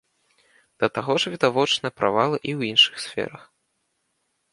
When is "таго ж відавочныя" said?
0.95-1.95